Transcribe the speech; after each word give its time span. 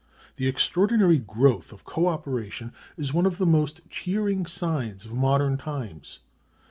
The 0.37 0.47
extraordinary 0.47 1.19
growth 1.19 1.71
of 1.71 1.83
co 1.85 2.07
operation 2.07 2.73
is 2.97 3.13
one 3.13 3.27
of 3.27 3.37
the 3.37 3.45
most 3.45 3.81
cheering 3.87 4.47
signs 4.47 5.05
of 5.05 5.13
modern 5.13 5.57
times. 5.59 6.21